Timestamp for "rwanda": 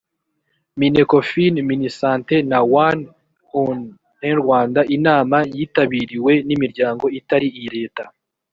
4.41-4.81